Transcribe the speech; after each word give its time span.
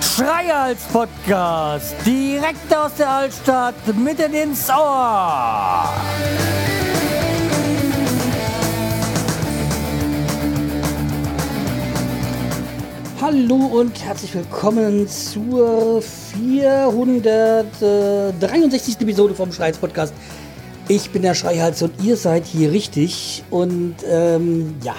Schreihals 0.00 0.84
Podcast, 0.92 1.94
direkt 2.06 2.72
aus 2.74 2.94
der 2.94 3.10
Altstadt, 3.10 3.74
mitten 3.96 4.32
ins 4.32 4.70
Ohr. 4.70 5.88
Hallo 13.20 13.56
und 13.56 14.02
herzlich 14.04 14.32
willkommen 14.34 15.08
zur 15.08 16.00
463. 16.02 19.00
Episode 19.00 19.34
vom 19.34 19.50
Schreihals 19.50 19.78
Podcast. 19.78 20.14
Ich 20.88 21.10
bin 21.10 21.22
der 21.22 21.34
Schreihals 21.34 21.82
und 21.82 21.92
ihr 22.02 22.16
seid 22.16 22.44
hier 22.46 22.72
richtig. 22.72 23.42
Und 23.50 23.96
ähm, 24.08 24.74
ja, 24.82 24.94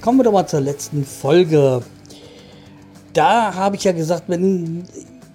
kommen 0.00 0.18
wir 0.18 0.24
doch 0.24 0.32
mal 0.32 0.46
zur 0.46 0.60
letzten 0.60 1.04
Folge. 1.04 1.82
Da 3.12 3.54
habe 3.54 3.76
ich 3.76 3.84
ja 3.84 3.92
gesagt, 3.92 4.24
wenn 4.28 4.84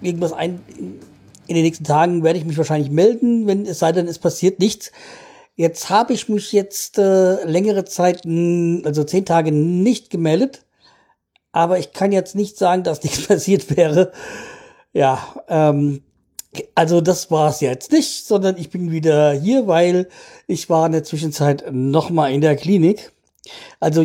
irgendwas 0.00 0.32
ein, 0.32 0.60
in 1.46 1.54
den 1.54 1.64
nächsten 1.64 1.84
Tagen 1.84 2.22
werde 2.22 2.38
ich 2.38 2.44
mich 2.44 2.58
wahrscheinlich 2.58 2.90
melden, 2.90 3.46
wenn 3.46 3.64
es 3.66 3.78
sei 3.78 3.92
denn, 3.92 4.08
es 4.08 4.18
passiert 4.18 4.58
nichts. 4.58 4.92
Jetzt 5.56 5.90
habe 5.90 6.12
ich 6.12 6.28
mich 6.28 6.52
jetzt 6.52 6.98
äh, 6.98 7.44
längere 7.44 7.84
Zeit, 7.84 8.24
also 8.24 9.04
zehn 9.04 9.24
Tage 9.24 9.52
nicht 9.52 10.10
gemeldet 10.10 10.64
aber 11.52 11.78
ich 11.78 11.92
kann 11.92 12.12
jetzt 12.12 12.34
nicht 12.34 12.56
sagen, 12.58 12.82
dass 12.82 13.02
nichts 13.04 13.26
passiert 13.26 13.76
wäre. 13.76 14.12
Ja, 14.92 15.34
ähm, 15.48 16.02
also 16.74 17.00
das 17.00 17.30
war 17.30 17.50
es 17.50 17.60
jetzt 17.60 17.92
nicht, 17.92 18.26
sondern 18.26 18.56
ich 18.56 18.70
bin 18.70 18.90
wieder 18.90 19.32
hier, 19.32 19.66
weil 19.66 20.08
ich 20.46 20.68
war 20.68 20.86
in 20.86 20.92
der 20.92 21.04
Zwischenzeit 21.04 21.64
nochmal 21.70 22.32
in 22.32 22.40
der 22.40 22.56
Klinik. 22.56 23.12
Also 23.78 24.04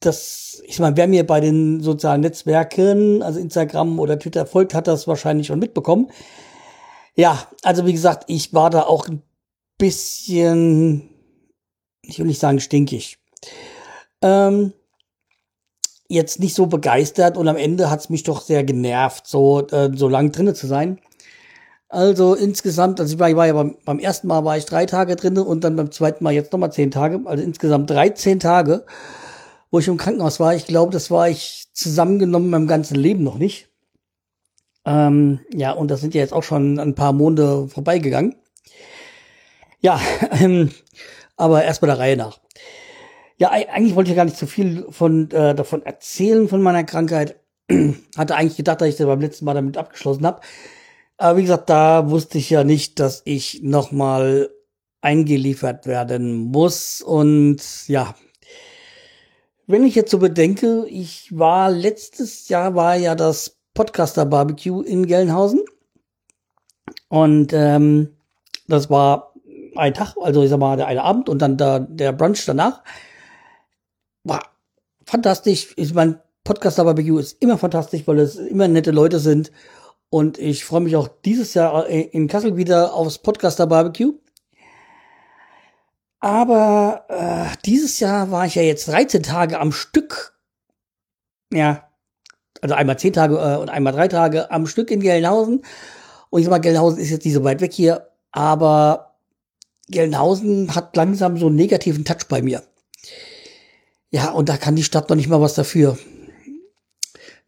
das, 0.00 0.62
ich 0.64 0.78
meine, 0.78 0.96
wer 0.96 1.06
mir 1.06 1.26
bei 1.26 1.40
den 1.40 1.80
sozialen 1.80 2.22
Netzwerken, 2.22 3.22
also 3.22 3.38
Instagram 3.38 3.98
oder 4.00 4.18
Twitter 4.18 4.46
folgt, 4.46 4.74
hat 4.74 4.86
das 4.86 5.06
wahrscheinlich 5.06 5.46
schon 5.46 5.58
mitbekommen. 5.58 6.10
Ja, 7.14 7.46
also 7.62 7.86
wie 7.86 7.92
gesagt, 7.92 8.24
ich 8.28 8.54
war 8.54 8.70
da 8.70 8.82
auch 8.82 9.08
ein 9.08 9.22
bisschen, 9.78 11.10
ich 12.02 12.18
will 12.18 12.26
nicht 12.26 12.40
sagen 12.40 12.60
stinkig. 12.60 13.18
Ähm, 14.22 14.72
jetzt 16.08 16.40
nicht 16.40 16.54
so 16.54 16.66
begeistert 16.66 17.36
und 17.36 17.48
am 17.48 17.56
Ende 17.56 17.90
hat 17.90 18.00
es 18.00 18.10
mich 18.10 18.22
doch 18.22 18.40
sehr 18.42 18.64
genervt, 18.64 19.26
so, 19.26 19.66
äh, 19.68 19.90
so 19.94 20.08
lang 20.08 20.32
drinnen 20.32 20.54
zu 20.54 20.66
sein. 20.66 21.00
Also 21.92 22.32
insgesamt, 22.34 23.00
also 23.00 23.12
ich 23.12 23.20
war, 23.20 23.28
ich 23.28 23.36
war 23.36 23.46
ja 23.46 23.52
beim, 23.52 23.76
beim 23.84 23.98
ersten 23.98 24.26
Mal 24.26 24.46
war 24.46 24.56
ich 24.56 24.64
drei 24.64 24.86
Tage 24.86 25.14
drinne 25.14 25.44
und 25.44 25.62
dann 25.62 25.76
beim 25.76 25.90
zweiten 25.90 26.24
Mal 26.24 26.32
jetzt 26.32 26.50
nochmal 26.50 26.72
zehn 26.72 26.90
Tage, 26.90 27.20
also 27.26 27.44
insgesamt 27.44 27.90
13 27.90 28.40
Tage, 28.40 28.86
wo 29.70 29.78
ich 29.78 29.88
im 29.88 29.98
Krankenhaus 29.98 30.40
war. 30.40 30.54
Ich 30.54 30.64
glaube, 30.64 30.90
das 30.90 31.10
war 31.10 31.28
ich 31.28 31.66
zusammengenommen 31.74 32.48
meinem 32.48 32.66
ganzen 32.66 32.94
Leben 32.94 33.22
noch 33.22 33.36
nicht. 33.36 33.68
Ähm, 34.86 35.40
ja, 35.52 35.72
und 35.72 35.90
das 35.90 36.00
sind 36.00 36.14
ja 36.14 36.22
jetzt 36.22 36.32
auch 36.32 36.44
schon 36.44 36.78
ein 36.78 36.94
paar 36.94 37.12
Monate 37.12 37.68
vorbeigegangen. 37.68 38.36
Ja, 39.82 40.00
ähm, 40.40 40.70
aber 41.36 41.62
erstmal 41.62 41.90
der 41.90 41.98
Reihe 41.98 42.16
nach. 42.16 42.40
Ja, 43.36 43.50
eigentlich 43.50 43.96
wollte 43.96 44.12
ich 44.12 44.16
gar 44.16 44.24
nicht 44.24 44.38
so 44.38 44.46
viel 44.46 44.86
von, 44.88 45.30
äh, 45.30 45.54
davon 45.54 45.84
erzählen, 45.84 46.48
von 46.48 46.62
meiner 46.62 46.84
Krankheit. 46.84 47.36
Hatte 48.16 48.34
eigentlich 48.34 48.56
gedacht, 48.56 48.80
dass 48.80 48.88
ich 48.88 48.96
das 48.96 49.06
beim 49.06 49.20
letzten 49.20 49.44
Mal 49.44 49.52
damit 49.52 49.76
abgeschlossen 49.76 50.24
habe. 50.24 50.40
Aber 51.16 51.38
wie 51.38 51.42
gesagt, 51.42 51.70
da 51.70 52.10
wusste 52.10 52.38
ich 52.38 52.50
ja 52.50 52.64
nicht, 52.64 52.98
dass 52.98 53.22
ich 53.24 53.62
nochmal 53.62 54.50
eingeliefert 55.00 55.86
werden 55.86 56.34
muss. 56.34 57.02
Und 57.02 57.60
ja, 57.88 58.14
wenn 59.66 59.84
ich 59.84 59.94
jetzt 59.94 60.10
so 60.10 60.18
bedenke, 60.18 60.86
ich 60.88 61.36
war 61.36 61.70
letztes 61.70 62.48
Jahr 62.48 62.74
war 62.74 62.96
ja 62.96 63.14
das 63.14 63.58
Podcaster 63.74 64.26
Barbecue 64.26 64.82
in 64.82 65.06
Gelnhausen. 65.06 65.60
Und 67.08 67.52
ähm, 67.52 68.16
das 68.68 68.90
war 68.90 69.34
ein 69.76 69.94
Tag, 69.94 70.14
also 70.20 70.42
ich 70.42 70.50
sag 70.50 70.58
mal, 70.58 70.76
der 70.76 70.86
eine 70.86 71.02
Abend 71.02 71.28
und 71.28 71.40
dann 71.40 71.56
da, 71.56 71.78
der 71.78 72.12
Brunch 72.12 72.44
danach 72.46 72.82
war 74.24 74.40
fantastisch. 75.06 75.72
Ich 75.76 75.94
mein 75.94 76.18
Podcast 76.44 76.76
Barbecue 76.76 77.18
ist 77.18 77.40
immer 77.42 77.58
fantastisch, 77.58 78.06
weil 78.06 78.18
es 78.18 78.36
immer 78.36 78.68
nette 78.68 78.90
Leute 78.90 79.18
sind. 79.18 79.52
Und 80.12 80.36
ich 80.36 80.66
freue 80.66 80.82
mich 80.82 80.94
auch 80.94 81.08
dieses 81.24 81.54
Jahr 81.54 81.86
in 81.86 82.28
Kassel 82.28 82.58
wieder 82.58 82.92
aufs 82.92 83.16
Podcaster 83.16 83.66
Barbecue. 83.66 84.12
Aber 86.20 87.06
äh, 87.08 87.56
dieses 87.64 87.98
Jahr 87.98 88.30
war 88.30 88.44
ich 88.44 88.54
ja 88.54 88.60
jetzt 88.60 88.88
13 88.88 89.22
Tage 89.22 89.58
am 89.58 89.72
Stück. 89.72 90.38
Ja, 91.50 91.88
also 92.60 92.74
einmal 92.74 92.98
10 92.98 93.14
Tage 93.14 93.36
äh, 93.38 93.56
und 93.56 93.70
einmal 93.70 93.94
3 93.94 94.08
Tage 94.08 94.50
am 94.50 94.66
Stück 94.66 94.90
in 94.90 95.00
Gelnhausen. 95.00 95.64
Und 96.28 96.40
ich 96.40 96.44
sag 96.44 96.50
mal, 96.50 96.58
Gelnhausen 96.58 96.98
ist 96.98 97.08
jetzt 97.08 97.24
nicht 97.24 97.32
so 97.32 97.42
weit 97.42 97.62
weg 97.62 97.72
hier, 97.72 98.10
aber 98.32 99.14
Gelnhausen 99.88 100.74
hat 100.74 100.94
langsam 100.94 101.38
so 101.38 101.46
einen 101.46 101.56
negativen 101.56 102.04
Touch 102.04 102.28
bei 102.28 102.42
mir. 102.42 102.62
Ja, 104.10 104.32
und 104.32 104.50
da 104.50 104.58
kann 104.58 104.76
die 104.76 104.84
Stadt 104.84 105.08
noch 105.08 105.16
nicht 105.16 105.30
mal 105.30 105.40
was 105.40 105.54
dafür. 105.54 105.96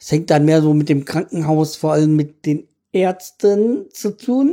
Es 0.05 0.13
hängt 0.13 0.29
dann 0.29 0.45
mehr 0.45 0.61
so 0.61 0.75
mit 0.75 0.91
dem 0.91 1.07
Krankenhaus, 1.07 1.77
vor 1.77 1.95
allem 1.95 2.15
mit 2.15 2.45
den 2.45 2.69
Ärzten 2.93 3.87
zu 3.91 4.15
tun. 4.15 4.53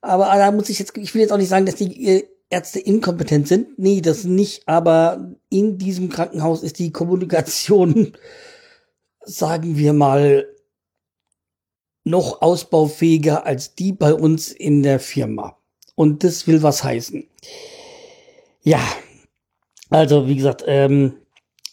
Aber 0.00 0.24
da 0.24 0.50
muss 0.50 0.70
ich 0.70 0.78
jetzt, 0.78 0.96
ich 0.96 1.12
will 1.12 1.20
jetzt 1.20 1.30
auch 1.30 1.36
nicht 1.36 1.50
sagen, 1.50 1.66
dass 1.66 1.74
die 1.74 2.06
äh, 2.06 2.24
Ärzte 2.48 2.80
inkompetent 2.80 3.48
sind. 3.48 3.78
Nee, 3.78 4.00
das 4.00 4.24
nicht. 4.24 4.66
Aber 4.66 5.36
in 5.50 5.76
diesem 5.76 6.08
Krankenhaus 6.08 6.62
ist 6.62 6.78
die 6.78 6.90
Kommunikation, 6.90 8.16
sagen 9.26 9.76
wir 9.76 9.92
mal, 9.92 10.48
noch 12.04 12.40
ausbaufähiger 12.40 13.44
als 13.44 13.74
die 13.74 13.92
bei 13.92 14.14
uns 14.14 14.50
in 14.50 14.82
der 14.82 15.00
Firma. 15.00 15.58
Und 15.96 16.24
das 16.24 16.46
will 16.46 16.62
was 16.62 16.82
heißen. 16.82 17.28
Ja, 18.62 18.80
also, 19.90 20.28
wie 20.28 20.36
gesagt, 20.36 20.64
ähm, 20.66 21.18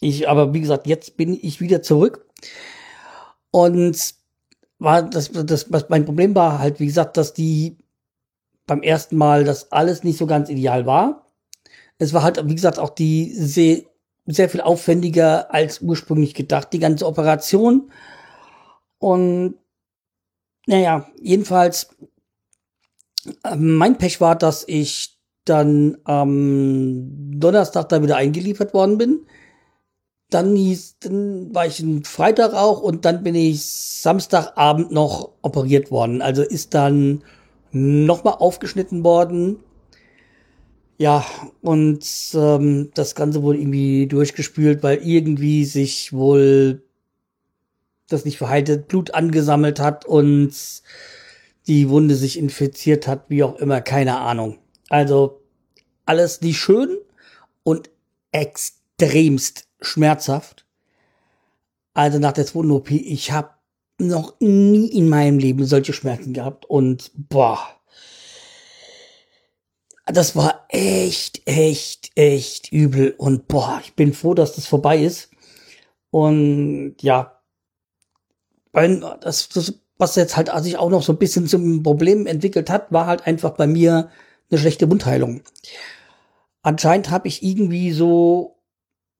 ich, 0.01 0.27
aber 0.27 0.53
wie 0.53 0.59
gesagt, 0.59 0.85
jetzt 0.85 1.15
bin 1.15 1.39
ich 1.41 1.61
wieder 1.61 1.81
zurück. 1.81 2.26
Und 3.51 4.15
war 4.79 5.03
das, 5.03 5.31
das, 5.31 5.71
was 5.71 5.89
mein 5.89 6.05
Problem 6.05 6.35
war 6.35 6.59
halt, 6.59 6.79
wie 6.79 6.85
gesagt, 6.85 7.17
dass 7.17 7.33
die 7.33 7.77
beim 8.67 8.83
ersten 8.83 9.17
Mal 9.17 9.43
das 9.43 9.71
alles 9.71 10.03
nicht 10.03 10.17
so 10.17 10.27
ganz 10.27 10.49
ideal 10.49 10.85
war. 10.85 11.25
Es 11.97 12.13
war 12.13 12.21
halt, 12.21 12.47
wie 12.47 12.55
gesagt, 12.55 12.77
auch 12.77 12.91
die 12.91 13.33
sehr, 13.33 13.81
sehr 14.25 14.49
viel 14.49 14.61
aufwendiger 14.61 15.53
als 15.53 15.81
ursprünglich 15.81 16.33
gedacht, 16.33 16.73
die 16.73 16.79
ganze 16.79 17.07
Operation. 17.07 17.91
Und 18.99 19.55
naja, 20.67 21.09
jedenfalls, 21.21 21.95
äh, 23.43 23.55
mein 23.55 23.97
Pech 23.97 24.21
war, 24.21 24.35
dass 24.35 24.65
ich 24.67 25.17
dann 25.45 25.97
am 26.03 27.31
Donnerstag 27.39 27.89
da 27.89 28.03
wieder 28.03 28.17
eingeliefert 28.17 28.73
worden 28.73 28.97
bin. 28.97 29.25
Dann 30.29 30.55
hieß, 30.55 30.97
dann 30.99 31.55
war 31.55 31.65
ich 31.65 31.79
ein 31.79 32.03
Freitag 32.03 32.53
auch 32.53 32.81
und 32.81 33.05
dann 33.05 33.23
bin 33.23 33.35
ich 33.35 33.65
Samstagabend 33.65 34.91
noch 34.91 35.31
operiert 35.41 35.89
worden. 35.89 36.21
Also 36.21 36.43
ist 36.43 36.73
dann 36.73 37.23
nochmal 37.71 38.35
aufgeschnitten 38.39 39.03
worden. 39.03 39.57
Ja, 40.97 41.25
und 41.61 42.03
ähm, 42.33 42.89
das 42.95 43.15
Ganze 43.15 43.43
wurde 43.43 43.59
irgendwie 43.59 44.07
durchgespült, 44.07 44.83
weil 44.83 44.97
irgendwie 44.97 45.63
sich 45.63 46.11
wohl 46.11 46.81
das 48.09 48.25
nicht 48.25 48.37
verheilte 48.37 48.77
Blut 48.77 49.13
angesammelt 49.13 49.79
hat 49.79 50.05
und 50.05 50.53
die 51.67 51.89
Wunde 51.89 52.15
sich 52.15 52.39
infiziert 52.39 53.07
hat, 53.07 53.25
wie 53.29 53.43
auch 53.43 53.57
immer, 53.57 53.81
keine 53.81 54.17
Ahnung. 54.17 54.57
Also 54.89 55.41
alles 56.05 56.41
nicht 56.41 56.57
schön 56.57 56.97
und 57.63 57.89
extremst 58.31 59.66
schmerzhaft. 59.81 60.65
Also 61.93 62.19
nach 62.19 62.33
der 62.33 62.45
zweiten 62.45 62.71
OP, 62.71 62.91
ich 62.91 63.31
habe 63.31 63.49
noch 63.99 64.39
nie 64.39 64.87
in 64.87 65.09
meinem 65.09 65.39
Leben 65.39 65.65
solche 65.65 65.93
Schmerzen 65.93 66.33
gehabt 66.33 66.65
und 66.65 67.11
boah. 67.15 67.59
Das 70.05 70.35
war 70.35 70.65
echt, 70.69 71.41
echt, 71.45 72.11
echt 72.15 72.71
übel 72.71 73.15
und 73.17 73.47
boah, 73.47 73.81
ich 73.83 73.95
bin 73.95 74.13
froh, 74.13 74.33
dass 74.33 74.53
das 74.55 74.67
vorbei 74.67 74.99
ist. 74.99 75.31
Und 76.11 76.95
ja, 77.01 77.41
das, 78.71 79.49
das 79.49 79.73
was 79.97 80.15
jetzt 80.15 80.37
halt 80.37 80.51
sich 80.63 80.77
auch 80.77 80.89
noch 80.89 81.03
so 81.03 81.13
ein 81.13 81.17
bisschen 81.17 81.47
zum 81.47 81.83
Problem 81.83 82.27
entwickelt 82.27 82.69
hat, 82.69 82.91
war 82.91 83.07
halt 83.07 83.25
einfach 83.25 83.51
bei 83.51 83.67
mir 83.67 84.09
eine 84.49 84.59
schlechte 84.59 84.89
Wundheilung. 84.89 85.41
Anscheinend 86.61 87.09
habe 87.09 87.27
ich 87.27 87.43
irgendwie 87.43 87.91
so 87.91 88.56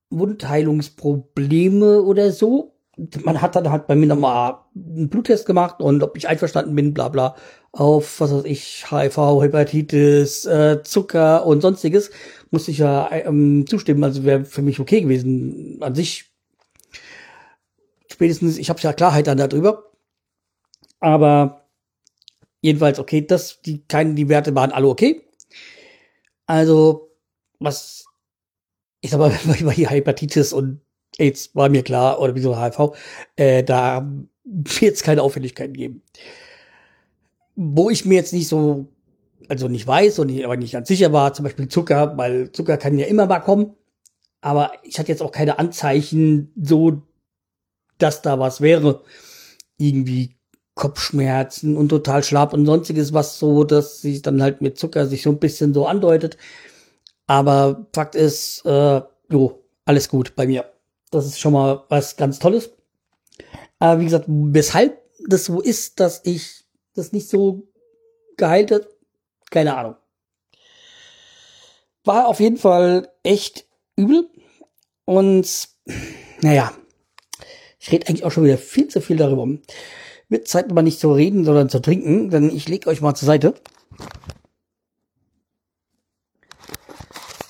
Wundheilungsprobleme 0.09 2.01
oder 2.01 2.31
so. 2.31 2.73
man 3.23 3.41
hat 3.41 3.55
dann 3.55 3.69
halt 3.69 3.87
bei 3.87 3.95
mir 3.95 4.07
nochmal 4.07 4.59
einen 4.75 5.09
Bluttest 5.09 5.45
gemacht 5.45 5.81
und 5.81 6.01
ob 6.01 6.17
ich 6.17 6.27
einverstanden 6.27 6.75
bin, 6.75 6.93
bla 6.93 7.09
bla, 7.09 7.35
auf, 7.71 8.19
was 8.19 8.33
weiß 8.33 8.45
ich, 8.45 8.85
HIV, 8.89 9.17
Hepatitis, 9.41 10.45
äh, 10.45 10.81
Zucker 10.83 11.45
und 11.45 11.61
sonstiges, 11.61 12.09
musste 12.49 12.71
ich 12.71 12.79
ja 12.79 13.09
ähm, 13.11 13.65
zustimmen, 13.67 14.03
also 14.03 14.23
wäre 14.23 14.45
für 14.45 14.61
mich 14.63 14.79
okay 14.79 15.01
gewesen. 15.01 15.77
An 15.81 15.93
sich, 15.93 16.31
spätestens, 18.11 18.57
ich 18.57 18.69
habe 18.69 18.79
ja 18.81 18.93
Klarheit 18.93 19.27
dann 19.27 19.37
darüber. 19.37 19.91
Aber 20.99 21.67
jedenfalls, 22.61 22.99
okay, 22.99 23.25
das, 23.25 23.61
die, 23.61 23.83
keine, 23.87 24.15
die 24.15 24.29
Werte 24.29 24.55
waren 24.55 24.71
alle 24.71 24.87
okay. 24.87 25.21
Also, 26.47 27.11
was, 27.59 28.06
ich 29.01 29.11
sag 29.11 29.19
mal, 29.19 29.29
bei 29.63 29.73
Hepatitis 29.73 30.53
und 30.53 30.81
AIDS 31.17 31.55
war 31.55 31.69
mir 31.69 31.83
klar, 31.83 32.19
oder 32.19 32.35
wie 32.35 32.41
so 32.41 32.59
HIV, 32.59 32.95
äh, 33.35 33.63
da 33.63 34.07
wird 34.43 34.95
es 34.95 35.03
keine 35.03 35.21
Auffälligkeiten 35.21 35.73
geben. 35.73 36.03
Wo 37.55 37.89
ich 37.89 38.05
mir 38.05 38.15
jetzt 38.15 38.33
nicht 38.33 38.47
so, 38.47 38.87
also 39.49 39.67
nicht 39.67 39.87
weiß 39.87 40.19
und 40.19 40.29
ich, 40.29 40.45
aber 40.45 40.57
nicht 40.57 40.73
ganz 40.73 40.87
sicher 40.87 41.11
war, 41.11 41.33
zum 41.33 41.43
Beispiel 41.43 41.67
Zucker, 41.67 42.17
weil 42.17 42.51
Zucker 42.51 42.77
kann 42.77 42.99
ja 42.99 43.07
immer 43.07 43.25
mal 43.25 43.39
kommen. 43.39 43.75
Aber 44.41 44.71
ich 44.83 44.99
hatte 44.99 45.11
jetzt 45.11 45.23
auch 45.23 45.31
keine 45.31 45.57
Anzeichen, 45.57 46.51
so, 46.55 47.01
dass 47.97 48.21
da 48.21 48.39
was 48.39 48.61
wäre. 48.61 49.03
Irgendwie 49.77 50.37
Kopfschmerzen 50.75 51.75
und 51.75 51.89
total 51.89 52.23
schlapp 52.23 52.53
und 52.53 52.65
sonstiges, 52.65 53.11
was 53.11 53.39
so, 53.39 53.63
dass 53.63 54.01
sich 54.01 54.21
dann 54.21 54.41
halt 54.41 54.61
mit 54.61 54.77
Zucker 54.77 55.07
sich 55.07 55.23
so 55.23 55.31
ein 55.31 55.39
bisschen 55.39 55.73
so 55.73 55.87
andeutet. 55.87 56.37
Aber 57.27 57.87
Fakt 57.93 58.15
ist, 58.15 58.65
äh, 58.65 59.01
jo, 59.29 59.63
alles 59.85 60.09
gut 60.09 60.35
bei 60.35 60.47
mir. 60.47 60.71
Das 61.11 61.25
ist 61.25 61.39
schon 61.39 61.53
mal 61.53 61.83
was 61.89 62.15
ganz 62.15 62.39
Tolles. 62.39 62.71
Aber 63.79 63.99
wie 63.99 64.05
gesagt, 64.05 64.25
weshalb 64.27 65.01
das 65.27 65.45
so 65.45 65.61
ist, 65.61 65.99
dass 65.99 66.21
ich 66.23 66.65
das 66.93 67.11
nicht 67.11 67.29
so 67.29 67.67
geheilt 68.37 68.71
hat, 68.71 68.87
keine 69.49 69.77
Ahnung. 69.77 69.95
War 72.03 72.27
auf 72.27 72.39
jeden 72.39 72.57
Fall 72.57 73.11
echt 73.23 73.65
übel. 73.95 74.29
Und 75.05 75.69
naja, 76.41 76.71
ich 77.79 77.91
rede 77.91 78.07
eigentlich 78.07 78.23
auch 78.23 78.31
schon 78.31 78.45
wieder 78.45 78.57
viel 78.57 78.87
zu 78.87 79.01
viel 79.01 79.17
darüber. 79.17 79.47
Wird 80.29 80.47
Zeit 80.47 80.69
aber 80.69 80.81
nicht 80.81 80.99
zu 80.99 81.13
reden, 81.13 81.45
sondern 81.45 81.69
zu 81.69 81.79
trinken, 81.79 82.29
denn 82.29 82.49
ich 82.53 82.67
lege 82.67 82.89
euch 82.89 83.01
mal 83.01 83.15
zur 83.15 83.27
Seite. 83.27 83.53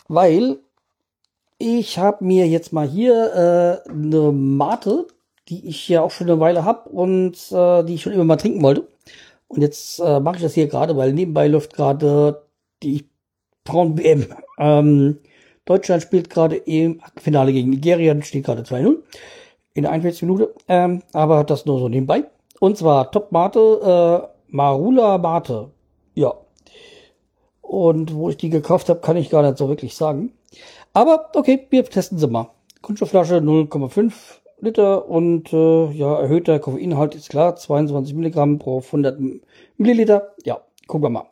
Weil 0.07 0.57
ich 1.57 1.97
habe 1.97 2.23
mir 2.23 2.47
jetzt 2.47 2.73
mal 2.73 2.87
hier 2.87 3.83
äh, 3.85 3.89
eine 3.89 4.31
Mate, 4.31 5.07
die 5.49 5.67
ich 5.67 5.87
ja 5.89 6.01
auch 6.01 6.11
schon 6.11 6.29
eine 6.29 6.39
Weile 6.39 6.65
habe 6.65 6.89
und 6.89 7.35
äh, 7.51 7.83
die 7.83 7.95
ich 7.95 8.01
schon 8.01 8.13
immer 8.13 8.25
mal 8.25 8.37
trinken 8.37 8.61
wollte. 8.61 8.87
Und 9.47 9.61
jetzt 9.61 9.99
äh, 9.99 10.19
mache 10.19 10.37
ich 10.37 10.41
das 10.41 10.53
hier 10.53 10.67
gerade, 10.67 10.97
weil 10.97 11.13
nebenbei 11.13 11.47
läuft 11.47 11.73
gerade 11.73 12.43
die 12.83 13.05
Frauen-WM. 13.65 14.27
Ähm, 14.59 15.19
Deutschland 15.65 16.01
spielt 16.01 16.29
gerade 16.29 16.55
im 16.55 17.01
Finale 17.17 17.53
gegen 17.53 17.69
Nigeria, 17.69 18.19
steht 18.21 18.45
gerade 18.45 18.63
2-0 18.63 18.97
in 19.73 19.83
der 19.83 19.91
41 19.91 20.23
Minute. 20.23 20.53
Ähm, 20.67 21.03
aber 21.13 21.43
das 21.43 21.65
nur 21.65 21.79
so 21.79 21.89
nebenbei. 21.89 22.23
Und 22.59 22.77
zwar 22.77 23.11
Top 23.11 23.31
Mate, 23.31 23.59
äh, 23.59 24.27
Marula 24.47 25.17
Mate. 25.17 25.71
Ja. 26.15 26.33
Und 27.67 28.15
wo 28.15 28.29
ich 28.29 28.37
die 28.37 28.49
gekauft 28.49 28.87
habe, 28.87 29.01
kann 29.01 29.17
ich 29.17 29.29
gar 29.29 29.43
nicht 29.43 29.57
so 29.57 29.67
wirklich 29.67 29.93
sagen. 29.93 30.31
Aber 30.93 31.31
okay, 31.35 31.67
wir 31.69 31.83
testen 31.83 32.17
sie 32.17 32.27
mal. 32.27 32.49
Kunststoffflasche 32.81 33.35
0,5 33.37 34.13
Liter 34.61 35.07
und 35.09 35.51
äh, 35.51 35.91
ja, 35.91 36.19
erhöhter 36.19 36.59
Koffeinhalt 36.59 37.13
ist 37.13 37.29
klar, 37.29 37.57
22 37.57 38.15
Milligramm 38.15 38.57
pro 38.57 38.79
100 38.79 39.19
Milliliter. 39.77 40.33
Ja, 40.45 40.61
gucken 40.87 41.03
wir 41.03 41.09
mal. 41.09 41.25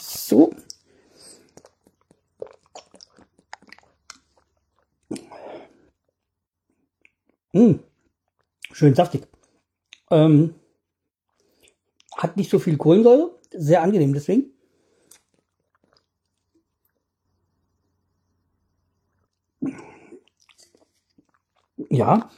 So. 0.00 0.50
Mmh. 7.58 7.80
Schön 8.70 8.94
saftig. 8.94 9.26
Ähm, 10.12 10.54
hat 12.16 12.36
nicht 12.36 12.50
so 12.50 12.60
viel 12.60 12.76
Kohlensäure, 12.76 13.34
sehr 13.50 13.82
angenehm 13.82 14.12
deswegen. 14.12 14.52
Ja. 21.90 22.30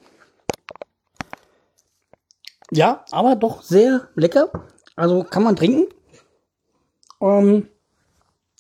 Ja, 2.71 3.05
aber 3.11 3.37
doch 3.37 3.63
sehr 3.63 4.09
lecker. 4.15 4.51
Also 4.97 5.25
kann 5.25 5.43
man 5.43 5.57
trinken. 5.57 5.93
Ähm, 7.21 7.69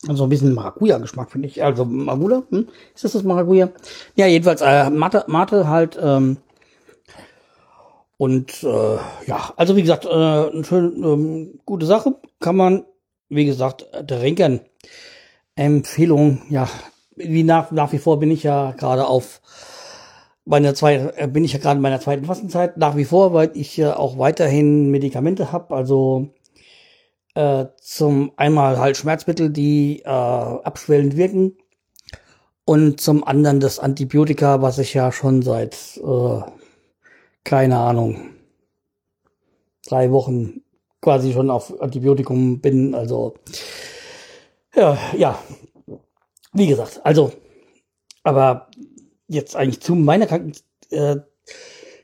also 0.08 0.24
ein 0.24 0.30
bisschen 0.30 0.54
Maracuja-Geschmack, 0.54 1.30
finde 1.30 1.48
ich. 1.48 1.62
Also 1.62 1.84
Magula, 1.84 2.42
hm? 2.50 2.68
ist 2.94 3.04
das 3.04 3.12
das 3.12 3.22
Maracuja? 3.22 3.70
Ja, 4.14 4.26
jedenfalls 4.26 4.60
äh, 4.62 4.90
Mate, 4.90 5.24
Mate 5.26 5.68
halt. 5.68 5.98
Ähm, 6.02 6.38
und 8.20 8.62
äh, 8.64 8.98
ja, 9.26 9.54
also 9.56 9.76
wie 9.76 9.80
gesagt, 9.80 10.04
äh, 10.04 10.10
eine 10.10 10.62
schön 10.62 11.02
ähm, 11.02 11.60
gute 11.64 11.86
Sache. 11.86 12.16
Kann 12.38 12.54
man, 12.54 12.84
wie 13.30 13.46
gesagt, 13.46 13.86
trinken. 14.06 14.60
Empfehlung, 15.54 16.42
ja, 16.50 16.68
wie 17.16 17.44
nach, 17.44 17.70
nach 17.70 17.92
wie 17.92 17.98
vor 17.98 18.18
bin 18.18 18.30
ich 18.30 18.42
ja 18.42 18.72
gerade 18.72 19.06
auf 19.06 19.40
meiner 20.44 20.74
zweiten, 20.74 21.08
äh, 21.16 21.28
bin 21.28 21.44
ich 21.44 21.54
ja 21.54 21.60
gerade 21.60 21.76
in 21.76 21.82
meiner 21.82 21.98
zweiten 21.98 22.26
Fastenzeit, 22.26 22.76
nach 22.76 22.94
wie 22.94 23.06
vor, 23.06 23.32
weil 23.32 23.52
ich 23.54 23.74
ja 23.78 23.96
auch 23.96 24.18
weiterhin 24.18 24.90
Medikamente 24.90 25.50
habe, 25.50 25.74
also 25.74 26.28
äh, 27.34 27.68
zum 27.80 28.32
einmal 28.36 28.78
halt 28.78 28.98
Schmerzmittel, 28.98 29.48
die 29.48 30.00
äh, 30.00 30.08
abschwellend 30.08 31.16
wirken 31.16 31.56
und 32.66 33.00
zum 33.00 33.24
anderen 33.24 33.60
das 33.60 33.78
Antibiotika, 33.78 34.60
was 34.60 34.78
ich 34.78 34.92
ja 34.92 35.10
schon 35.10 35.40
seit, 35.40 35.98
äh, 36.04 36.40
keine 37.44 37.78
Ahnung, 37.78 38.30
drei 39.86 40.10
Wochen 40.12 40.62
quasi 41.00 41.32
schon 41.32 41.50
auf 41.50 41.80
Antibiotikum 41.80 42.60
bin. 42.60 42.94
Also 42.94 43.34
ja, 44.74 44.96
ja, 45.16 45.38
wie 46.52 46.66
gesagt, 46.66 47.00
also, 47.04 47.32
aber 48.22 48.68
jetzt 49.26 49.56
eigentlich 49.56 49.80
zu 49.80 49.94
meiner 49.94 50.26
Kranken 50.26 50.52
äh, 50.90 51.16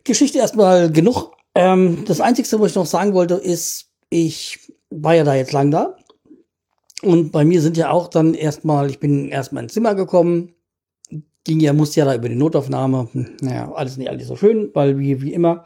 Geschichte 0.05 0.39
erstmal 0.39 0.91
genug. 0.91 1.33
Ähm, 1.55 2.05
das 2.07 2.21
Einzige, 2.21 2.61
was 2.61 2.71
ich 2.71 2.77
noch 2.77 2.87
sagen 2.87 3.13
wollte, 3.15 3.35
ist, 3.35 3.91
ich 4.09 4.73
war 4.91 5.15
ja 5.15 5.25
da 5.25 5.35
jetzt 5.35 5.53
lang 5.53 5.71
da. 5.71 5.97
Und 7.03 7.31
bei 7.33 7.45
mir 7.45 7.61
sind 7.61 7.77
ja 7.77 7.91
auch 7.91 8.09
dann 8.09 8.35
erstmal, 8.35 8.89
ich 8.89 9.01
bin 9.01 9.29
erstmal 9.29 9.65
ins 9.65 9.75
Zimmer 9.75 9.95
gekommen, 9.95 10.55
ging 11.47 11.61
ja, 11.61 11.73
musste 11.73 12.01
ja 12.01 12.07
da 12.07 12.15
über 12.15 12.29
die 12.29 12.35
Notaufnahme, 12.35 13.09
hm, 13.13 13.37
naja, 13.41 13.73
alles 13.73 13.97
nicht 13.97 14.11
alles 14.11 14.27
so 14.27 14.37
schön, 14.37 14.71
weil 14.75 14.99
wie, 14.99 15.23
wie 15.23 15.33
immer, 15.33 15.65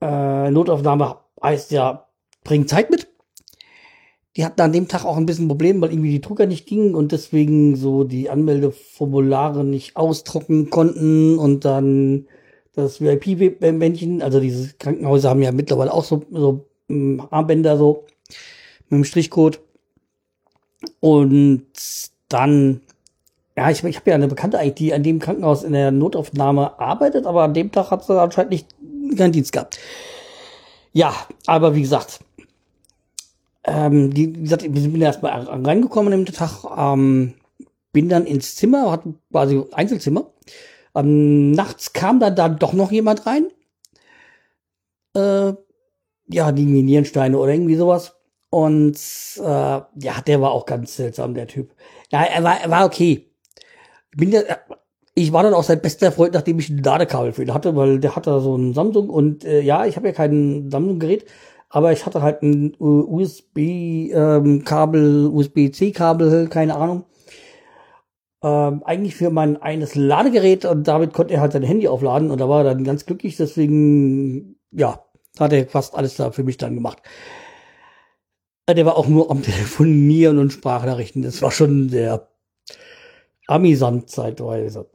äh, 0.00 0.50
Notaufnahme 0.50 1.18
heißt 1.42 1.70
ja, 1.70 2.08
bringt 2.42 2.68
Zeit 2.68 2.90
mit. 2.90 3.08
Die 4.36 4.44
hatten 4.44 4.60
an 4.60 4.72
dem 4.72 4.88
Tag 4.88 5.04
auch 5.04 5.16
ein 5.16 5.26
bisschen 5.26 5.46
Problem, 5.46 5.80
weil 5.80 5.92
irgendwie 5.92 6.10
die 6.10 6.20
Drucker 6.20 6.46
nicht 6.46 6.66
gingen 6.66 6.96
und 6.96 7.12
deswegen 7.12 7.76
so 7.76 8.02
die 8.02 8.28
Anmeldeformulare 8.28 9.62
nicht 9.62 9.96
ausdrucken 9.96 10.70
konnten 10.70 11.38
und 11.38 11.64
dann 11.64 12.26
das 12.74 13.00
VIP-Männchen, 13.00 14.22
also 14.22 14.40
diese 14.40 14.74
Krankenhäuser 14.74 15.30
haben 15.30 15.42
ja 15.42 15.52
mittlerweile 15.52 15.92
auch 15.92 16.02
so, 16.02 16.24
so 16.32 16.66
Armbänder 17.30 17.78
so 17.78 18.06
mit 18.88 18.98
dem 18.98 19.04
Strichcode. 19.04 19.60
Und 20.98 21.66
dann, 22.28 22.80
ja, 23.56 23.70
ich, 23.70 23.84
ich 23.84 23.96
habe 23.96 24.10
ja 24.10 24.16
eine 24.16 24.28
Bekannte 24.28 24.58
eigentlich, 24.58 24.74
die 24.74 24.94
an 24.94 25.02
dem 25.02 25.20
Krankenhaus 25.20 25.62
in 25.62 25.72
der 25.72 25.90
Notaufnahme 25.92 26.78
arbeitet, 26.78 27.26
aber 27.26 27.44
an 27.44 27.54
dem 27.54 27.70
Tag 27.70 27.90
hat 27.90 28.04
sie 28.04 28.20
anscheinend 28.20 28.50
nicht 28.50 28.68
keinen 29.16 29.32
Dienst 29.32 29.52
gehabt. 29.52 29.78
Ja, 30.92 31.14
aber 31.46 31.74
wie 31.74 31.82
gesagt, 31.82 32.20
ähm, 33.64 34.12
die, 34.12 34.34
wie 34.34 34.42
gesagt, 34.42 34.64
wir 34.68 34.80
sind 34.80 35.00
erstmal 35.00 35.42
reingekommen 35.42 36.12
an 36.12 36.24
dem 36.24 36.34
Tag, 36.34 36.64
ähm, 36.76 37.34
bin 37.92 38.08
dann 38.08 38.26
ins 38.26 38.56
Zimmer, 38.56 38.90
hatte 38.90 39.14
quasi 39.30 39.62
Einzelzimmer. 39.72 40.30
Ähm, 40.94 41.52
nachts 41.52 41.92
kam 41.92 42.20
dann 42.20 42.36
da 42.36 42.48
doch 42.48 42.72
noch 42.72 42.92
jemand 42.92 43.26
rein. 43.26 43.48
Äh, 45.14 45.54
ja, 46.28 46.52
die 46.52 46.64
Nierensteine 46.64 47.38
oder 47.38 47.52
irgendwie 47.52 47.76
sowas. 47.76 48.16
Und 48.50 48.96
äh, 49.38 49.42
ja, 49.42 50.20
der 50.26 50.40
war 50.40 50.52
auch 50.52 50.66
ganz 50.66 50.96
seltsam, 50.96 51.34
der 51.34 51.46
Typ. 51.46 51.74
Ja, 52.10 52.22
er 52.22 52.44
war, 52.44 52.60
er 52.60 52.70
war 52.70 52.86
okay. 52.86 53.33
Ich, 54.14 54.18
bin 54.20 54.30
der, 54.30 54.60
ich 55.14 55.32
war 55.32 55.42
dann 55.42 55.54
auch 55.54 55.64
sein 55.64 55.80
bester 55.82 56.12
Freund, 56.12 56.34
nachdem 56.34 56.60
ich 56.60 56.70
ein 56.70 56.78
Ladekabel 56.78 57.32
für 57.32 57.42
ihn 57.42 57.52
hatte, 57.52 57.74
weil 57.74 57.98
der 57.98 58.14
hatte 58.14 58.40
so 58.40 58.56
ein 58.56 58.74
Samsung 58.74 59.10
und 59.10 59.44
äh, 59.44 59.60
ja, 59.60 59.86
ich 59.86 59.96
habe 59.96 60.06
ja 60.06 60.12
kein 60.12 60.70
Samsung-Gerät, 60.70 61.24
Aber 61.68 61.92
ich 61.92 62.06
hatte 62.06 62.22
halt 62.22 62.42
ein 62.42 62.76
USB-Kabel, 62.78 64.14
ähm, 65.26 65.34
USB-C-Kabel, 65.34 66.48
keine 66.48 66.76
Ahnung. 66.76 67.04
Ähm, 68.42 68.82
eigentlich 68.84 69.16
für 69.16 69.30
mein 69.30 69.60
eines 69.60 69.96
Ladegerät 69.96 70.64
und 70.64 70.86
damit 70.86 71.12
konnte 71.12 71.34
er 71.34 71.40
halt 71.40 71.52
sein 71.52 71.62
Handy 71.64 71.88
aufladen 71.88 72.30
und 72.30 72.40
da 72.40 72.48
war 72.48 72.58
er 72.64 72.74
dann 72.74 72.84
ganz 72.84 73.06
glücklich. 73.06 73.36
Deswegen, 73.36 74.56
ja, 74.70 75.04
hat 75.40 75.52
er 75.52 75.66
fast 75.66 75.96
alles 75.96 76.14
da 76.16 76.30
für 76.30 76.44
mich 76.44 76.58
dann 76.58 76.74
gemacht. 76.76 77.02
Der 78.68 78.86
war 78.86 78.96
auch 78.96 79.08
nur 79.08 79.30
am 79.30 79.42
Telefonieren 79.42 80.38
und 80.38 80.52
Sprachnachrichten. 80.52 81.22
Das 81.22 81.42
war 81.42 81.50
schon 81.50 81.88
sehr 81.88 82.28
amüsant 83.46 84.10
zeitweise. 84.10 84.88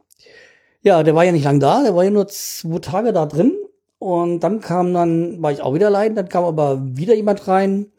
Ja, 0.82 1.04
der 1.04 1.16
war 1.16 1.26
ja 1.26 1.32
nicht 1.32 1.44
lang 1.44 1.60
da, 1.60 1.84
der 1.84 1.96
war 1.96 2.04
ja 2.04 2.10
nur 2.10 2.28
zwei 2.28 2.80
Tage 2.80 3.14
da 3.14 3.26
drin. 3.26 3.56
Und 4.00 4.40
dann 4.40 4.62
kam 4.62 4.94
dann, 4.94 5.42
war 5.42 5.52
ich 5.52 5.62
auch 5.62 5.74
wieder 5.74 5.88
allein, 5.88 6.16
dann 6.16 6.30
kam 6.30 6.46
aber 6.46 6.80
wieder 6.82 7.14
jemand 7.14 7.50
rein, 7.50 7.92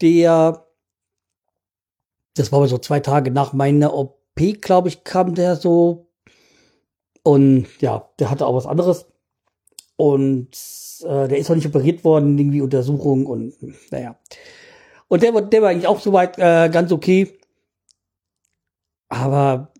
der, 0.00 0.66
das 2.34 2.52
war 2.52 2.60
aber 2.60 2.68
so 2.68 2.78
zwei 2.78 3.00
Tage 3.00 3.30
nach 3.30 3.52
meiner 3.52 3.92
OP, 3.92 4.16
glaube 4.62 4.88
ich, 4.88 5.04
kam 5.04 5.34
der 5.34 5.56
so. 5.56 6.06
Und 7.22 7.66
ja, 7.80 8.08
der 8.18 8.30
hatte 8.30 8.46
auch 8.46 8.54
was 8.54 8.66
anderes. 8.66 9.06
Und 9.96 10.48
äh, 11.02 11.28
der 11.28 11.36
ist 11.38 11.50
auch 11.50 11.54
nicht 11.54 11.66
operiert 11.66 12.04
worden, 12.04 12.38
irgendwie 12.38 12.62
Untersuchung 12.62 13.26
und 13.26 13.54
naja. 13.90 14.16
Und 15.08 15.22
der, 15.22 15.32
der 15.42 15.62
war 15.62 15.70
eigentlich 15.70 15.86
auch 15.86 16.00
soweit 16.00 16.38
äh, 16.38 16.70
ganz 16.70 16.92
okay. 16.92 17.37
Aber 19.08 19.72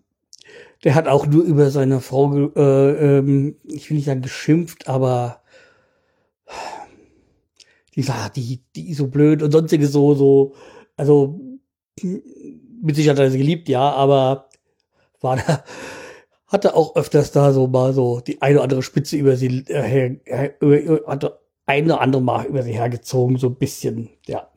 der 0.83 0.95
hat 0.95 1.07
auch 1.07 1.25
nur 1.25 1.43
über 1.43 1.69
seine 1.69 1.99
Frau, 2.01 2.49
äh, 2.55 3.17
ähm, 3.17 3.55
ich 3.63 3.89
will 3.89 3.97
nicht 3.97 4.05
sagen 4.05 4.21
geschimpft, 4.21 4.87
aber 4.87 5.41
die 7.95 8.03
sagt, 8.03 8.37
die, 8.37 8.61
die 8.75 8.91
ist 8.91 8.97
so 8.97 9.07
blöd 9.07 9.43
und 9.43 9.51
sonstige 9.51 9.87
so, 9.87 10.15
so, 10.15 10.55
also 10.95 11.39
mit 12.01 12.95
Sicherheit 12.95 13.17
hat 13.17 13.25
er 13.25 13.31
sie 13.31 13.39
geliebt, 13.39 13.67
ja, 13.67 13.91
aber 13.91 14.49
war 15.19 15.35
da, 15.35 15.63
hatte 16.47 16.75
auch 16.75 16.95
öfters 16.95 17.31
da 17.31 17.51
so 17.51 17.67
mal 17.67 17.93
so 17.93 18.21
die 18.21 18.41
eine 18.41 18.55
oder 18.55 18.63
andere 18.63 18.83
Spitze 18.83 19.17
über 19.17 19.35
sie, 19.35 19.65
äh, 19.67 20.17
über, 20.59 21.01
hatte 21.07 21.39
eine 21.65 21.93
oder 21.93 22.01
andere 22.01 22.21
Mal 22.21 22.45
über 22.45 22.63
sie 22.63 22.73
hergezogen, 22.73 23.37
so 23.37 23.47
ein 23.47 23.55
bisschen, 23.55 24.09
ja. 24.25 24.49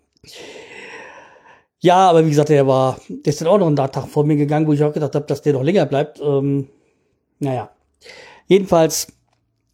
Ja, 1.82 2.08
aber 2.08 2.24
wie 2.24 2.30
gesagt, 2.30 2.48
der 2.48 2.68
war, 2.68 2.96
der 3.08 3.32
ist 3.32 3.40
dann 3.40 3.48
auch 3.48 3.58
noch 3.58 3.66
einen 3.66 3.74
Tag 3.74 4.06
vor 4.06 4.24
mir 4.24 4.36
gegangen, 4.36 4.68
wo 4.68 4.72
ich 4.72 4.84
auch 4.84 4.92
gedacht 4.92 5.16
habe, 5.16 5.26
dass 5.26 5.42
der 5.42 5.54
noch 5.54 5.64
länger 5.64 5.84
bleibt. 5.84 6.20
Ähm, 6.20 6.68
naja. 7.40 7.70
Jedenfalls, 8.46 9.08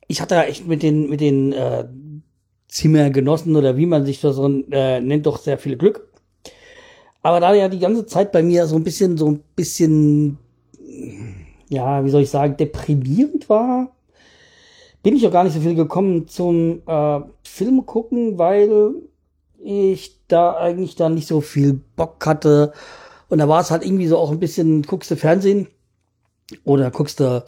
ich 0.06 0.22
hatte 0.22 0.36
ja 0.36 0.44
echt 0.44 0.66
mit 0.66 0.82
den, 0.82 1.10
mit 1.10 1.20
den 1.20 1.52
äh, 1.52 1.84
Zimmergenossen 2.68 3.54
oder 3.56 3.76
wie 3.76 3.84
man 3.84 4.06
sich 4.06 4.22
das 4.22 4.36
so 4.36 4.48
äh, 4.48 5.00
nennt, 5.00 5.26
doch 5.26 5.36
sehr 5.38 5.58
viel 5.58 5.76
Glück. 5.76 6.08
Aber 7.22 7.40
da 7.40 7.52
ja 7.52 7.68
die 7.68 7.78
ganze 7.78 8.06
Zeit 8.06 8.32
bei 8.32 8.42
mir 8.42 8.66
so 8.66 8.76
ein 8.76 8.84
bisschen, 8.84 9.18
so 9.18 9.26
ein 9.30 9.42
bisschen, 9.54 10.38
ja, 11.68 12.02
wie 12.06 12.10
soll 12.10 12.22
ich 12.22 12.30
sagen, 12.30 12.56
deprimierend 12.56 13.50
war, 13.50 13.94
bin 15.02 15.14
ich 15.14 15.26
auch 15.26 15.32
gar 15.32 15.44
nicht 15.44 15.52
so 15.52 15.60
viel 15.60 15.74
gekommen 15.74 16.26
zum 16.26 16.80
äh, 16.86 17.20
Film 17.42 17.84
gucken, 17.84 18.38
weil 18.38 18.94
ich 19.58 20.18
da 20.28 20.56
eigentlich 20.56 20.96
dann 20.96 21.14
nicht 21.14 21.26
so 21.26 21.40
viel 21.40 21.80
Bock 21.96 22.24
hatte. 22.26 22.72
Und 23.28 23.38
da 23.38 23.48
war 23.48 23.60
es 23.60 23.70
halt 23.70 23.84
irgendwie 23.84 24.06
so 24.06 24.18
auch 24.18 24.30
ein 24.30 24.38
bisschen, 24.38 24.82
guckst 24.82 25.10
du 25.10 25.16
Fernsehen 25.16 25.68
oder 26.64 26.90
guckst 26.90 27.20
du 27.20 27.44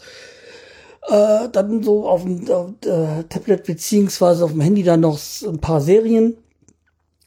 äh, 1.08 1.48
dann 1.50 1.82
so 1.82 2.06
auf 2.08 2.22
dem 2.22 2.50
auf, 2.50 2.72
äh, 2.84 3.24
Tablet 3.24 3.64
beziehungsweise 3.64 4.44
auf 4.44 4.52
dem 4.52 4.60
Handy 4.60 4.82
dann 4.82 5.00
noch 5.00 5.18
ein 5.42 5.60
paar 5.60 5.80
Serien 5.80 6.36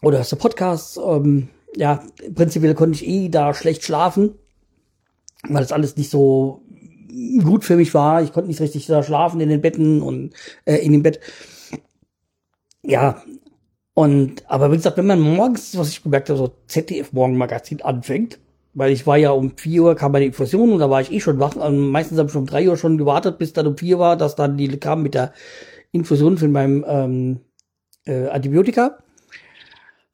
oder 0.01 0.21
du 0.21 0.35
Podcasts. 0.35 0.97
Ähm, 0.97 1.49
ja, 1.75 2.03
prinzipiell 2.35 2.75
konnte 2.75 2.95
ich 2.95 3.07
eh 3.07 3.29
da 3.29 3.53
schlecht 3.53 3.83
schlafen, 3.83 4.35
weil 5.47 5.61
das 5.61 5.71
alles 5.71 5.97
nicht 5.97 6.11
so 6.11 6.61
gut 7.43 7.63
für 7.63 7.75
mich 7.75 7.93
war. 7.93 8.21
Ich 8.21 8.31
konnte 8.33 8.49
nicht 8.49 8.61
richtig 8.61 8.85
da 8.85 9.01
schlafen 9.01 9.41
in 9.41 9.49
den 9.49 9.61
Betten 9.61 10.01
und 10.01 10.33
äh, 10.65 10.75
in 10.77 10.91
dem 10.91 11.03
Bett. 11.03 11.19
Ja, 12.83 13.23
und, 13.93 14.49
aber 14.49 14.71
wie 14.71 14.77
gesagt, 14.77 14.97
wenn 14.97 15.05
man 15.05 15.19
morgens, 15.19 15.77
was 15.77 15.89
ich 15.89 16.01
gemerkt 16.01 16.29
habe, 16.29 16.37
so 16.39 16.51
ZDF 16.67 17.13
Morgenmagazin 17.13 17.81
anfängt, 17.81 18.39
weil 18.73 18.91
ich 18.91 19.05
war 19.05 19.17
ja 19.17 19.31
um 19.31 19.55
vier 19.55 19.83
Uhr 19.83 19.95
kam 19.95 20.13
meine 20.13 20.25
Infusion 20.25 20.71
und 20.71 20.79
da 20.79 20.89
war 20.89 21.01
ich 21.01 21.11
eh 21.11 21.19
schon 21.19 21.39
wach. 21.39 21.55
Und 21.55 21.91
meistens 21.91 22.17
habe 22.17 22.29
ich 22.29 22.35
um 22.35 22.47
drei 22.47 22.67
Uhr 22.67 22.77
schon 22.77 22.97
gewartet, 22.97 23.37
bis 23.37 23.53
dann 23.53 23.67
um 23.67 23.77
vier 23.77 23.99
war, 23.99 24.17
dass 24.17 24.35
dann 24.35 24.57
die 24.57 24.67
kam 24.79 25.03
mit 25.03 25.13
der 25.13 25.33
Infusion 25.91 26.37
von 26.37 26.51
meinem 26.51 26.83
ähm, 26.87 27.39
äh, 28.05 28.27
Antibiotika. 28.29 28.97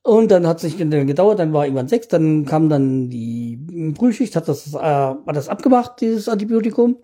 Und 0.03 0.31
dann 0.31 0.47
hat 0.47 0.59
sich 0.59 0.77
dann 0.77 1.07
gedauert, 1.07 1.39
dann 1.39 1.53
war 1.53 1.65
irgendwann 1.65 1.87
sechs, 1.87 2.07
dann 2.07 2.45
kam 2.45 2.69
dann 2.69 3.09
die 3.09 3.93
Frühschicht, 3.97 4.35
hat 4.35 4.47
das, 4.47 4.73
äh, 4.73 4.77
hat 4.77 5.35
das 5.35 5.49
abgemacht, 5.49 6.01
dieses 6.01 6.27
Antibiotikum. 6.27 6.97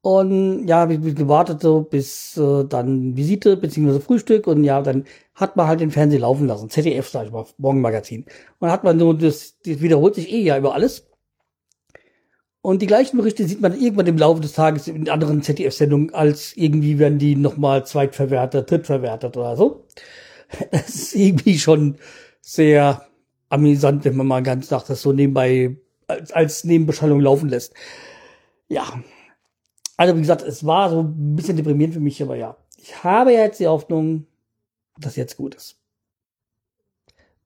Und 0.00 0.68
ja, 0.68 0.88
ich 0.88 1.00
gewartet 1.16 1.60
so 1.60 1.82
bis 1.82 2.36
äh, 2.36 2.64
dann 2.64 3.16
Visite 3.16 3.56
beziehungsweise 3.56 4.00
Frühstück 4.00 4.46
und 4.46 4.62
ja, 4.62 4.80
dann 4.80 5.04
hat 5.34 5.56
man 5.56 5.66
halt 5.66 5.80
den 5.80 5.90
Fernseher 5.90 6.20
laufen 6.20 6.46
lassen, 6.46 6.70
ZDF 6.70 7.08
sag 7.08 7.26
ich 7.26 7.32
mal, 7.32 7.46
Morgenmagazin. 7.58 8.24
Und 8.60 8.70
hat 8.70 8.84
man 8.84 8.98
so 8.98 9.12
das, 9.12 9.58
das 9.64 9.80
wiederholt 9.80 10.14
sich 10.14 10.32
eh 10.32 10.40
ja 10.40 10.56
über 10.56 10.74
alles. 10.74 11.08
Und 12.60 12.82
die 12.82 12.86
gleichen 12.86 13.16
Berichte 13.16 13.46
sieht 13.46 13.60
man 13.60 13.78
irgendwann 13.78 14.06
im 14.06 14.18
Laufe 14.18 14.40
des 14.40 14.52
Tages 14.52 14.88
in 14.88 15.08
anderen 15.08 15.42
ZDF-Sendungen, 15.42 16.12
als 16.12 16.56
irgendwie 16.56 16.98
werden 16.98 17.18
die 17.18 17.36
nochmal 17.36 17.86
zweitverwertet, 17.86 18.70
drittverwertet 18.70 19.36
oder 19.36 19.56
so. 19.56 19.86
Das 20.70 20.88
ist 20.88 21.14
irgendwie 21.14 21.58
schon 21.58 21.96
sehr 22.40 23.06
amüsant, 23.50 24.04
wenn 24.04 24.16
man 24.16 24.26
mal 24.26 24.42
ganz 24.42 24.70
nach 24.70 24.82
das 24.82 25.02
so 25.02 25.12
nebenbei 25.12 25.76
als, 26.06 26.32
als 26.32 26.64
Nebenbeschallung 26.64 27.20
laufen 27.20 27.48
lässt. 27.48 27.74
Ja, 28.68 29.02
also 29.98 30.16
wie 30.16 30.20
gesagt, 30.20 30.42
es 30.42 30.64
war 30.64 30.88
so 30.88 31.00
ein 31.00 31.36
bisschen 31.36 31.56
deprimierend 31.56 31.92
für 31.92 32.00
mich, 32.00 32.22
aber 32.22 32.36
ja. 32.36 32.56
Ich 32.78 33.02
habe 33.02 33.32
ja 33.32 33.40
jetzt 33.40 33.60
die 33.60 33.66
Hoffnung, 33.66 34.26
dass 34.96 35.16
jetzt 35.16 35.36
gut 35.36 35.56
ist. 35.56 35.76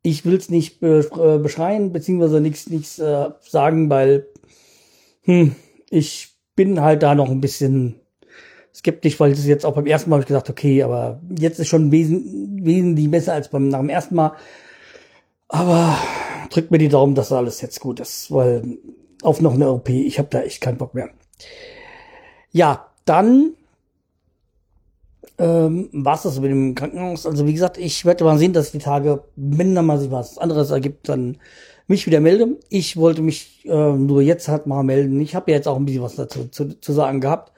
Ich 0.02 0.24
will 0.24 0.36
es 0.36 0.50
nicht 0.50 0.82
äh, 0.82 1.02
beschreien, 1.38 1.92
beziehungsweise 1.92 2.40
nichts 2.40 2.68
nichts 2.68 2.98
äh, 2.98 3.30
sagen, 3.40 3.88
weil 3.88 4.28
hm, 5.22 5.56
ich 5.88 6.34
bin 6.54 6.80
halt 6.80 7.02
da 7.02 7.14
noch 7.14 7.30
ein 7.30 7.40
bisschen 7.40 8.00
skeptisch, 8.74 9.18
weil 9.18 9.30
das 9.30 9.46
jetzt 9.46 9.64
auch 9.64 9.74
beim 9.74 9.86
ersten 9.86 10.10
Mal 10.10 10.16
habe 10.16 10.24
ich 10.24 10.28
gesagt, 10.28 10.50
okay, 10.50 10.82
aber 10.82 11.22
jetzt 11.38 11.58
ist 11.58 11.68
schon 11.68 11.90
wesen, 11.90 12.60
wesentlich 12.62 13.10
besser 13.10 13.32
als 13.32 13.48
beim 13.48 13.68
nach 13.68 13.80
dem 13.80 13.88
ersten 13.88 14.14
Mal. 14.14 14.32
Aber 15.48 15.96
drückt 16.50 16.70
mir 16.70 16.78
die 16.78 16.88
Daumen, 16.88 17.14
dass 17.14 17.32
alles 17.32 17.62
jetzt 17.62 17.80
gut 17.80 18.00
ist, 18.00 18.30
weil 18.30 18.78
auf 19.22 19.40
noch 19.40 19.54
eine 19.54 19.70
OP, 19.70 19.88
ich 19.88 20.18
habe 20.18 20.28
da 20.30 20.42
echt 20.42 20.60
keinen 20.60 20.78
Bock 20.78 20.94
mehr. 20.94 21.08
Ja, 22.52 22.86
dann 23.04 23.54
ähm, 25.38 25.88
war 25.92 26.14
es 26.14 26.22
das 26.22 26.40
mit 26.40 26.50
dem 26.50 26.74
Krankenhaus. 26.74 27.26
Also 27.26 27.46
wie 27.46 27.52
gesagt, 27.52 27.78
ich 27.78 28.04
werde 28.04 28.24
mal 28.24 28.38
sehen, 28.38 28.52
dass 28.52 28.72
die 28.72 28.78
Tage, 28.78 29.24
wenn 29.36 29.74
da 29.74 29.82
mal 29.82 29.98
sich 29.98 30.10
was 30.10 30.38
anderes 30.38 30.70
ergibt, 30.70 31.08
dann 31.08 31.38
mich 31.88 32.06
wieder 32.06 32.20
melde. 32.20 32.58
Ich 32.68 32.96
wollte 32.96 33.22
mich 33.22 33.64
äh, 33.66 33.92
nur 33.92 34.22
jetzt 34.22 34.48
halt 34.48 34.66
mal 34.66 34.82
melden. 34.82 35.20
Ich 35.20 35.34
habe 35.34 35.50
ja 35.50 35.56
jetzt 35.56 35.68
auch 35.68 35.76
ein 35.76 35.84
bisschen 35.84 36.02
was 36.02 36.16
dazu 36.16 36.48
zu, 36.48 36.80
zu 36.80 36.92
sagen 36.92 37.20
gehabt. 37.20 37.52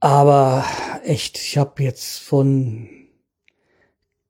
Aber 0.00 0.64
echt, 1.04 1.38
ich 1.38 1.58
habe 1.58 1.82
jetzt 1.82 2.20
von 2.20 2.88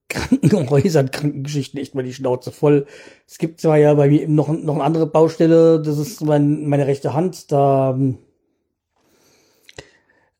Krankenhäusern, 0.08 1.10
Krankengeschichten 1.12 1.80
echt 1.80 1.94
mal 1.94 2.02
die 2.02 2.12
Schnauze 2.12 2.52
voll. 2.52 2.87
Es 3.26 3.38
gibt 3.38 3.60
zwar 3.60 3.78
ja 3.78 3.94
bei 3.94 4.08
mir 4.08 4.28
noch, 4.28 4.49
noch 4.49 4.75
eine 4.75 4.84
andere 4.84 5.06
Baustelle, 5.06 5.80
das 5.80 5.99
ist 5.99 6.22
mein, 6.22 6.66
meine 6.68 6.87
rechte 6.87 7.14
Hand, 7.14 7.52
da 7.52 7.96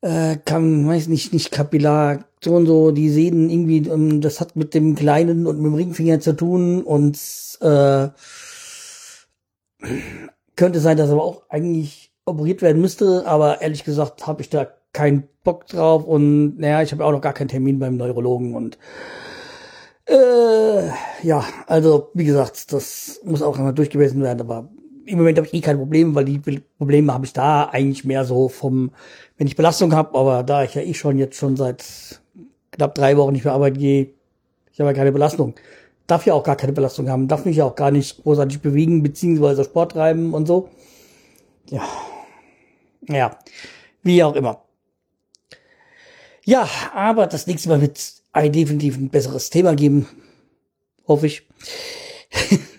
äh, 0.03 0.37
kann, 0.37 0.87
weiß 0.87 1.09
nicht, 1.09 1.33
nicht 1.33 1.51
Kapillar, 1.51 2.25
so 2.43 2.55
und 2.55 2.67
so, 2.67 2.91
die 2.91 3.11
sehen 3.11 3.51
irgendwie, 3.51 3.89
ähm, 3.89 4.21
das 4.21 4.41
hat 4.41 4.57
mit 4.57 4.75
dem 4.75 4.95
kleinen 4.95 5.47
und 5.47 5.59
mit 5.59 5.67
dem 5.67 5.75
Ringfinger 5.75 6.21
zu 6.21 6.35
tun 6.35 6.83
und 6.83 7.19
äh, 7.61 8.09
könnte 10.57 10.81
sein, 10.81 10.97
dass 10.97 11.09
er 11.09 11.15
aber 11.15 11.25
auch 11.25 11.43
eigentlich 11.49 12.13
operiert 12.25 12.63
werden 12.63 12.81
müsste, 12.81 13.27
aber 13.27 13.61
ehrlich 13.61 13.85
gesagt 13.85 14.27
habe 14.27 14.43
ich 14.43 14.51
da 14.51 14.69
keinen 14.93 15.29
Bock 15.45 15.67
drauf 15.67 16.05
und 16.05 16.59
naja, 16.59 16.83
ich 16.83 16.93
habe 16.93 17.05
auch 17.05 17.13
noch 17.13 17.21
gar 17.21 17.33
keinen 17.33 17.49
Termin 17.49 17.79
beim 17.79 17.97
Neurologen 17.97 18.55
und 18.55 18.79
äh, 20.07 20.89
ja, 21.23 21.45
also 21.67 22.11
wie 22.15 22.25
gesagt, 22.25 22.73
das 22.73 23.21
muss 23.25 23.43
auch 23.43 23.57
einmal 23.59 23.75
durchgewesen 23.75 24.23
werden, 24.23 24.41
aber 24.41 24.71
im 25.11 25.19
Moment 25.19 25.39
habe 25.39 25.47
ich 25.47 25.55
eh 25.55 25.61
kein 25.61 25.77
Problem, 25.77 26.15
weil 26.15 26.25
die 26.25 26.39
Probleme 26.79 27.13
habe 27.13 27.27
ich 27.27 27.33
da 27.33 27.65
eigentlich 27.65 28.05
mehr 28.05 28.25
so 28.25 28.49
vom, 28.49 28.93
wenn 29.37 29.47
ich 29.47 29.57
Belastung 29.57 29.95
habe, 29.95 30.17
aber 30.19 30.43
da 30.43 30.63
ich 30.63 30.75
ja 30.75 30.83
eh 30.83 30.95
schon 30.95 31.19
jetzt 31.19 31.37
schon 31.37 31.57
seit 31.57 32.21
knapp 32.71 32.95
drei 32.95 33.17
Wochen 33.17 33.33
nicht 33.33 33.45
mehr 33.45 33.55
arbeiten 33.55 33.79
gehe, 33.79 34.11
ich 34.73 34.81
habe 34.81 34.91
ja 34.91 34.95
keine 34.95 35.13
Belastung. 35.13 35.55
Darf 36.07 36.27
ja 36.27 36.35
auch 36.35 36.43
gar 36.43 36.57
keine 36.57 36.73
Belastung 36.73 37.09
haben, 37.09 37.29
darf 37.29 37.45
mich 37.45 37.57
ja 37.57 37.65
auch 37.65 37.75
gar 37.75 37.91
nicht 37.91 38.23
großartig 38.23 38.61
bewegen, 38.61 39.03
beziehungsweise 39.03 39.65
Sport 39.65 39.93
treiben 39.93 40.33
und 40.33 40.47
so. 40.47 40.69
Ja. 41.69 41.83
Ja. 43.09 43.39
Wie 44.03 44.23
auch 44.23 44.35
immer. 44.35 44.63
Ja, 46.45 46.69
aber 46.95 47.27
das 47.27 47.47
nächste 47.47 47.69
Mal 47.69 47.81
wird 47.81 48.01
ein 48.33 48.53
definitiv 48.53 48.97
ein 48.97 49.11
besseres 49.11 49.51
Thema 49.51 49.75
geben. 49.75 50.09
Hoffe 51.07 51.27
ich. 51.27 51.47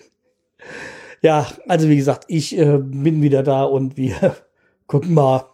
ja, 1.22 1.46
also 1.68 1.88
wie 1.88 1.96
gesagt, 1.96 2.24
ich 2.28 2.56
äh, 2.58 2.78
bin 2.78 3.22
wieder 3.22 3.42
da 3.42 3.64
und 3.64 3.96
wir 3.96 4.36
gucken 4.86 5.14
mal, 5.14 5.46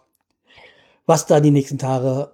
was 1.05 1.25
da 1.25 1.39
die 1.39 1.51
nächsten 1.51 1.77
Tage 1.77 2.31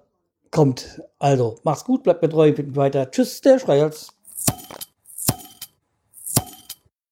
kommt. 0.50 1.02
Also, 1.18 1.58
mach's 1.62 1.84
gut, 1.84 2.02
bleibt 2.02 2.22
mir 2.22 2.28
treu, 2.28 2.52
weiter. 2.68 3.10
Tschüss, 3.10 3.40
der 3.42 3.58
Schreihals. 3.58 4.15